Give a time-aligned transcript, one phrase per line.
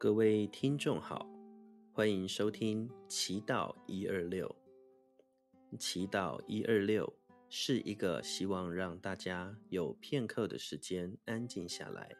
[0.00, 1.28] 各位听众好，
[1.92, 4.56] 欢迎收听祈祷一二六。
[5.78, 7.12] 祈祷一二六
[7.50, 12.16] 是一个希望让大家有片刻的时间安静下来，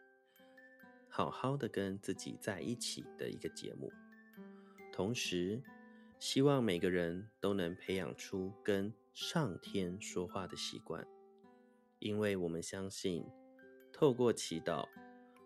[1.09, 3.91] 好好的跟自己在一起的一个节目。
[4.93, 5.63] 同时，
[6.19, 11.03] 希望每个人都能培养出跟上天说话的习惯，
[11.99, 13.25] 因为我们相信，
[13.91, 14.87] 透过祈祷，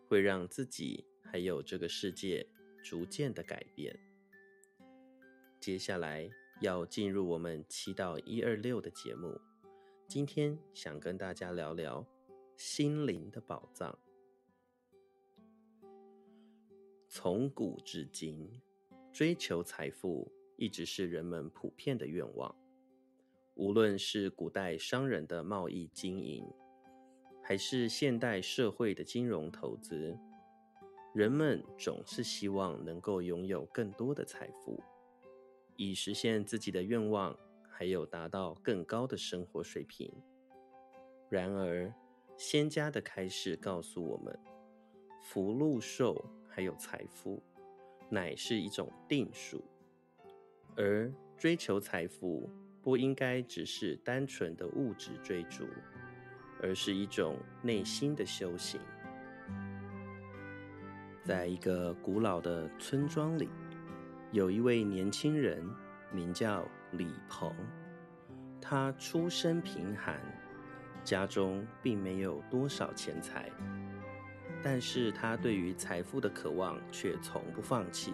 [0.08, 2.46] 会让自己还有这个世界
[2.80, 3.92] 逐渐的改变。
[5.58, 6.30] 接下来
[6.60, 9.40] 要进入我们七到一二六的节目，
[10.06, 12.06] 今天想跟大家聊聊
[12.56, 13.98] 心灵的宝藏。
[17.08, 18.48] 从古至今，
[19.12, 22.54] 追求财富一直是人们普遍的愿望，
[23.56, 26.46] 无论是古代商人的贸易经营。
[27.42, 30.16] 还是现代社会的金融投资，
[31.14, 34.82] 人们总是希望能够拥有更多的财富，
[35.76, 37.38] 以实现自己的愿望，
[37.70, 40.12] 还有达到更高的生活水平。
[41.30, 41.94] 然而，
[42.36, 44.36] 仙家的开示告诉我们，
[45.22, 47.40] 福禄寿还有财富，
[48.10, 49.62] 乃是一种定数，
[50.76, 52.50] 而追求财富
[52.82, 55.64] 不应该只是单纯的物质追逐。
[56.62, 58.80] 而是一种内心的修行。
[61.24, 63.48] 在一个古老的村庄里，
[64.30, 65.66] 有一位年轻人，
[66.12, 66.62] 名叫
[66.92, 67.50] 李鹏。
[68.60, 70.20] 他出身贫寒，
[71.02, 73.50] 家中并没有多少钱财，
[74.62, 78.12] 但是他对于财富的渴望却从不放弃。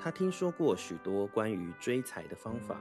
[0.00, 2.80] 他听说过许多关于追财的方法，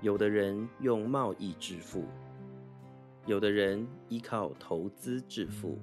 [0.00, 2.04] 有的人用贸易致富。
[3.26, 5.78] 有的人依靠投资致富，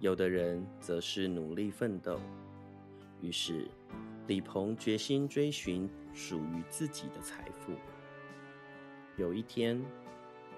[0.00, 2.20] 有的人则是努力奋斗。
[3.20, 3.68] 于是，
[4.28, 7.72] 李鹏决心追寻属于自己的财富。
[9.16, 9.84] 有一天，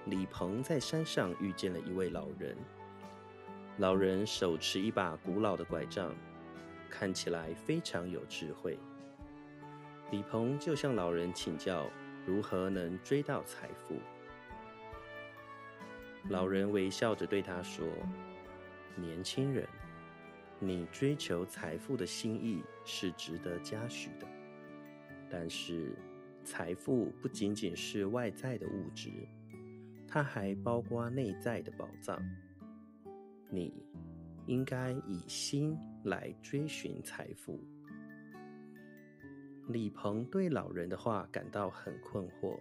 [0.05, 2.55] 李鹏在山上遇见了一位老人，
[3.77, 6.13] 老人手持一把古老的拐杖，
[6.87, 8.77] 看起来非常有智慧。
[10.11, 11.89] 李鹏就向老人请教
[12.27, 13.95] 如何能追到财富。
[16.29, 17.87] 老人微笑着对他说
[18.95, 19.67] ：“年轻人，
[20.59, 24.27] 你追求财富的心意是值得嘉许的。
[25.29, 25.95] 但是，
[26.43, 29.09] 财富不仅仅是外在的物质，
[30.07, 32.21] 它还包括内在的宝藏。
[33.49, 33.73] 你
[34.45, 37.59] 应该以心来追寻财富。”
[39.69, 42.59] 李鹏对老人的话感到很困惑。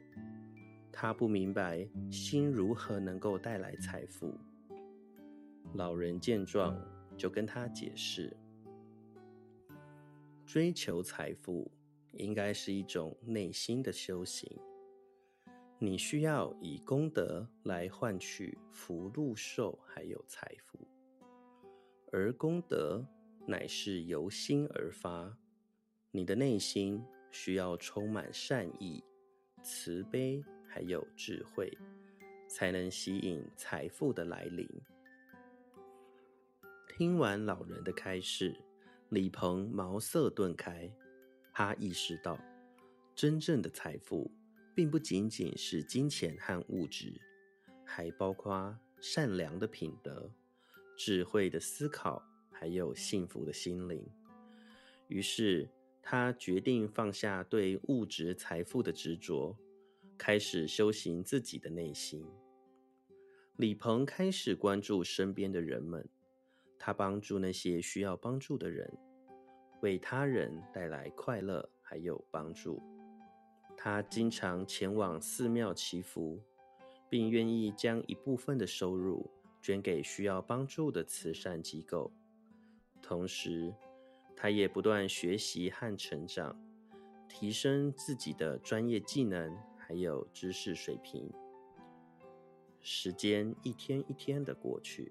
[0.92, 4.36] 他不明白心如何能够带来财富。
[5.74, 6.76] 老人见状，
[7.16, 8.36] 就跟他解释：
[10.46, 11.70] 追求财富
[12.12, 14.50] 应该是一种内心的修行。
[15.78, 20.78] 你需要以功德来换取福禄寿，还有财富。
[22.12, 23.04] 而功德
[23.46, 25.36] 乃是由心而发，
[26.10, 29.02] 你的内心需要充满善意、
[29.62, 30.44] 慈悲。
[30.72, 31.76] 还有智慧，
[32.46, 34.64] 才能吸引财富的来临。
[37.00, 38.54] 听完老人的开示，
[39.08, 40.92] 李鹏茅塞顿开。
[41.50, 42.38] 他意识到，
[43.14, 44.30] 真正的财富
[44.74, 47.18] 并不仅仅是金钱和物质，
[47.86, 50.30] 还包括善良的品德、
[50.94, 54.06] 智慧的思考，还有幸福的心灵。
[55.08, 55.70] 于是，
[56.02, 59.56] 他决定放下对物质财富的执着。
[60.18, 62.26] 开始修行自己的内心。
[63.56, 66.06] 李鹏开始关注身边的人们，
[66.80, 68.90] 他帮助那些需要帮助的人，
[69.82, 72.82] 为他人带来快乐还有帮助。
[73.76, 76.42] 他经常前往寺庙祈福，
[77.08, 79.30] 并愿意将一部分的收入
[79.62, 82.10] 捐给需要帮助的慈善机构。
[83.00, 83.72] 同时，
[84.34, 86.58] 他也不断学习和成长，
[87.28, 89.56] 提升自己的专业技能。
[89.90, 91.28] 还有知识水平。
[92.78, 95.10] 时间一天一天的过去，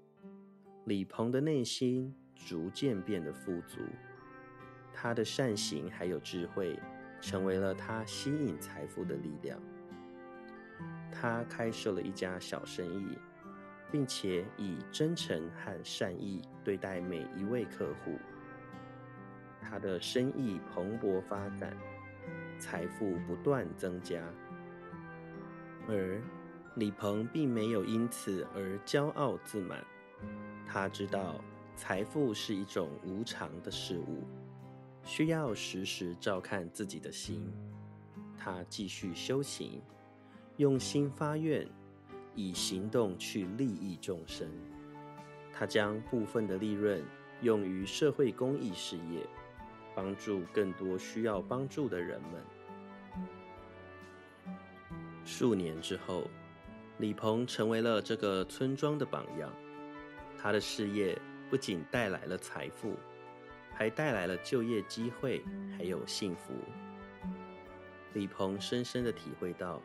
[0.90, 3.78] 李鹏的内心逐渐变得富足。
[4.92, 6.76] 他的善行还有智慧，
[7.20, 9.56] 成为了他吸引财富的力量。
[11.12, 13.16] 他开设了一家小生意，
[13.92, 18.18] 并且以真诚和善意对待每一位客户。
[19.62, 21.72] 他的生意蓬勃发展，
[22.58, 24.20] 财富不断增加。
[25.86, 26.20] 而
[26.74, 29.84] 李鹏并没有因此而骄傲自满，
[30.72, 31.34] 他知道
[31.74, 34.22] 财富是一种无常的事物，
[35.02, 37.52] 需要时时照看自己的心。
[38.38, 39.82] 他继续修行，
[40.58, 41.68] 用心发愿，
[42.36, 44.48] 以行动去利益众生。
[45.52, 47.02] 他将部分的利润
[47.42, 49.26] 用于社会公益事业，
[49.92, 52.40] 帮助更多需要帮助的人们。
[55.24, 56.28] 数年之后，
[56.98, 59.52] 李鹏成为了这个村庄的榜样。
[60.42, 61.20] 他的事业
[61.50, 62.96] 不仅带来了财富，
[63.74, 65.44] 还带来了就业机会，
[65.76, 66.54] 还有幸福。
[68.14, 69.82] 李鹏深深地体会到，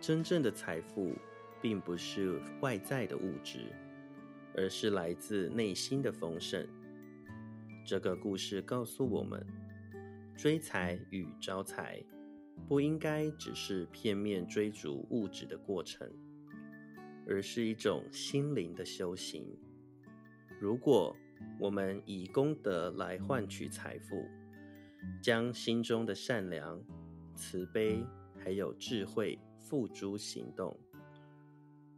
[0.00, 1.16] 真正的财富
[1.60, 3.72] 并不是外在的物质，
[4.56, 6.64] 而是来自内心的丰盛。
[7.84, 9.44] 这个故事告诉我们，
[10.36, 12.00] 追财与招财
[12.68, 16.08] 不应该只是片面追逐物质的过程，
[17.26, 19.44] 而是一种心灵的修行。
[20.62, 21.12] 如果
[21.58, 24.24] 我们以功德来换取财富，
[25.20, 26.80] 将心中的善良、
[27.34, 28.06] 慈悲
[28.38, 30.78] 还有智慧付诸行动，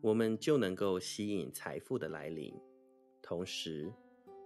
[0.01, 2.55] 我们就能够吸引财富的来临。
[3.21, 3.93] 同时，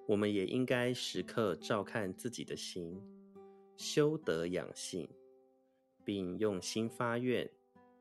[0.09, 3.01] 我们也应该时刻照看自己的心，
[3.77, 5.09] 修德养性，
[6.05, 7.49] 并用心发愿，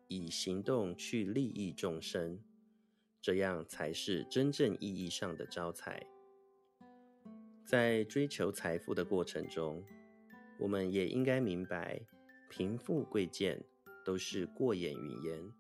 [0.08, 2.40] 以行动去利益众生。
[3.28, 6.02] 这样才是真正意义上的招财。
[7.66, 9.84] 在追求财富的过程中，
[10.58, 12.00] 我们也应该明白，
[12.50, 13.62] 贫富贵贱
[14.06, 15.54] 都是过眼云烟，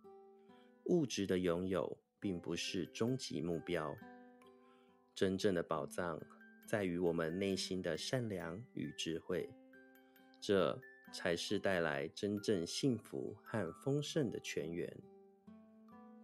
[0.85, 3.93] 物质的拥有并不是终极目标。
[5.13, 6.17] 真正的宝藏
[6.65, 9.49] 在于我们内心的善良与智慧，
[10.39, 10.79] 这
[11.11, 14.89] 才是带来真正幸福和丰盛的泉源。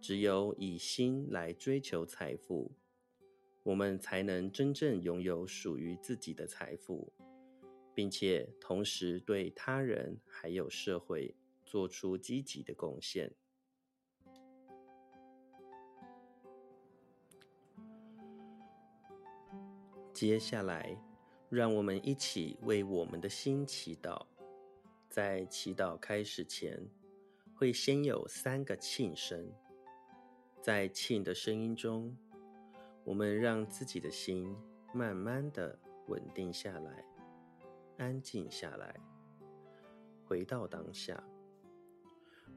[0.04, 2.70] 只有以心来追求财富，
[3.62, 7.10] 我们才能真正拥有属于自己的财富，
[7.94, 11.34] 并且同时对他人还有社会
[11.64, 13.32] 做出积极的贡献。
[20.12, 21.02] 接下来，
[21.48, 24.26] 让我们一起为我们的心祈祷。
[25.08, 26.86] 在祈祷开始前，
[27.54, 29.50] 会先有三个庆声。
[30.64, 32.16] 在磬的声音中，
[33.04, 34.56] 我们让自己的心
[34.94, 37.04] 慢慢的稳定下来，
[37.98, 38.98] 安静下来，
[40.24, 41.22] 回到当下。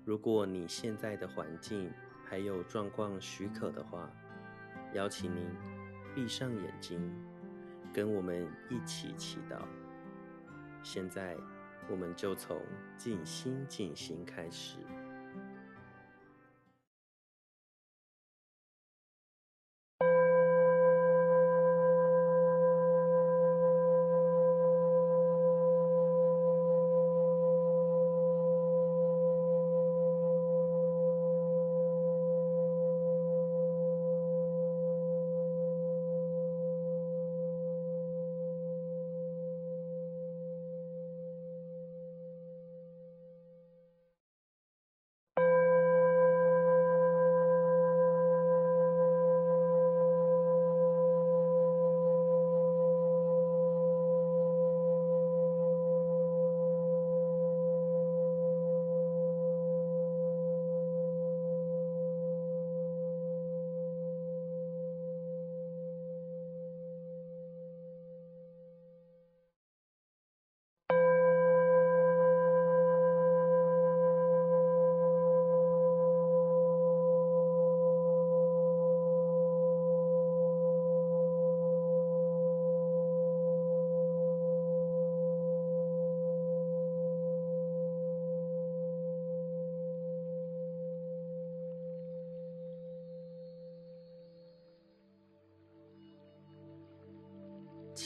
[0.05, 1.91] 如果你现在的环境
[2.23, 4.09] 还有状况许可的话，
[4.93, 5.45] 邀请您
[6.15, 7.13] 闭上眼睛，
[7.93, 9.59] 跟我们一起祈祷。
[10.81, 11.35] 现在，
[11.89, 12.57] 我们就从
[12.97, 14.77] 静心静心开始。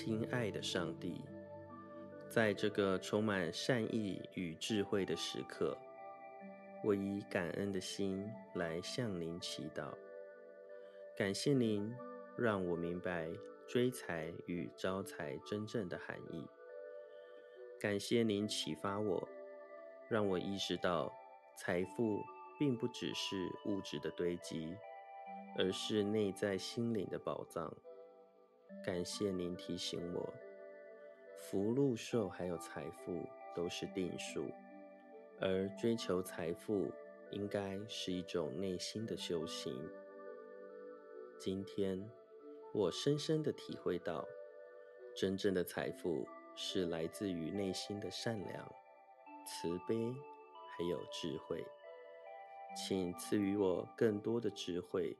[0.03, 1.21] 亲爱的上帝，
[2.27, 5.77] 在这个充满善意与智慧的时刻，
[6.83, 9.93] 我以感恩的心来向您祈祷。
[11.15, 11.95] 感谢您
[12.35, 13.29] 让我明白
[13.67, 16.47] 追财与招财真正的含义。
[17.79, 19.29] 感谢您启发我，
[20.09, 21.13] 让我意识到
[21.55, 22.23] 财富
[22.57, 24.75] 并不只是物质的堆积，
[25.59, 27.71] 而是内在心灵的宝藏。
[28.83, 30.33] 感谢您提醒我，
[31.37, 34.49] 福禄寿还有财富都是定数，
[35.39, 36.91] 而追求财富
[37.29, 39.73] 应该是一种内心的修行。
[41.37, 42.09] 今天，
[42.73, 44.27] 我深深的体会到，
[45.15, 48.75] 真正的财富是来自于内心的善良、
[49.45, 50.13] 慈悲，
[50.77, 51.63] 还有智慧。
[52.75, 55.17] 请赐予我更多的智慧，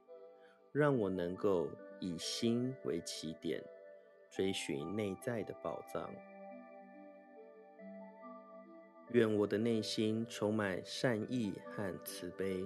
[0.72, 1.68] 让我能够
[2.00, 3.62] 以心为起点，
[4.30, 6.10] 追寻内在的宝藏。
[9.10, 12.64] 愿我的内心充满善意和慈悲，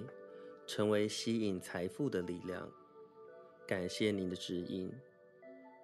[0.65, 2.71] 成为吸引财富的力量。
[3.67, 4.89] 感谢您的指引，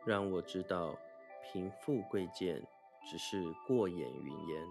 [0.06, 0.98] 让我知道
[1.44, 2.66] 贫富贵贱
[3.06, 4.68] 只是过眼云烟，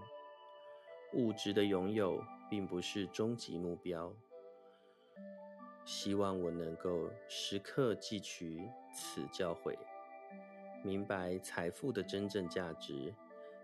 [1.13, 4.11] 物质的拥有并不是终极目标。
[5.85, 9.77] 希望我能够时刻记取此教诲，
[10.85, 13.15] 明白财富的真正价值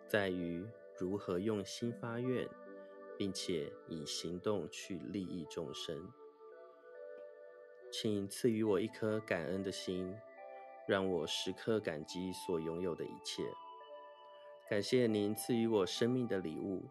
[0.07, 0.67] 在于
[0.99, 2.49] 如何用心发愿，
[3.17, 6.13] 并且以行动去利益众生。
[7.91, 10.15] 请赐予我一颗感恩的心，
[10.87, 13.45] 让我时刻感激所拥有的一切。
[14.69, 16.91] 感谢您赐予我生命的礼物，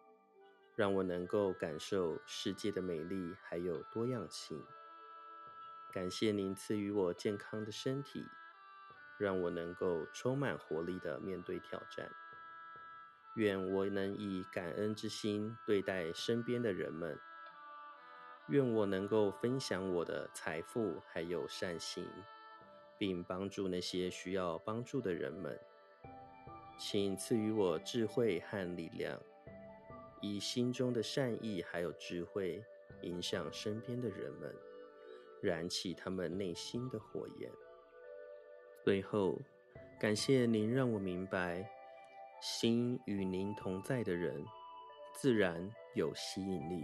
[0.75, 4.60] 让我能够感受世界的美丽还有多样性。
[5.97, 8.23] 感谢您赐予我健康的身体，
[9.17, 12.07] 让我能够充满活力的面对挑战。
[13.35, 17.17] 愿我能以感恩之心对待身边的人们。
[18.49, 22.07] 愿我能够分享我的财富还有善行，
[22.99, 25.59] 并帮助那些需要帮助的人们。
[26.77, 29.19] 请赐予我智慧和力量，
[30.21, 32.63] 以心中的善意还有智慧
[33.01, 34.55] 影响身边的人们，
[35.41, 37.51] 燃起他们内心的火焰。
[38.84, 39.38] 最后，
[40.00, 41.70] 感谢您让我明白，
[42.41, 44.46] 心与您同在的人，
[45.15, 46.84] 自然有吸引力。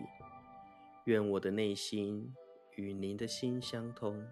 [1.06, 2.34] 愿我的内心
[2.76, 4.26] 与您的心相通，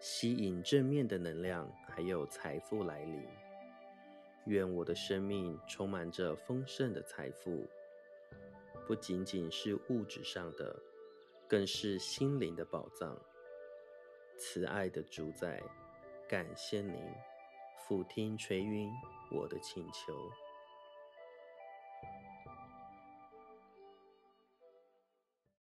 [0.00, 3.26] 吸引正面的能量，还有财富来临。
[4.46, 7.66] 愿我的生命充满着丰盛的财富，
[8.86, 10.80] 不仅仅是物质上的，
[11.48, 13.16] 更是心灵的宝藏。
[14.36, 15.62] 慈爱的主宰，
[16.28, 17.00] 感谢您，
[17.86, 18.90] 俯听垂云
[19.30, 20.12] 我的请求。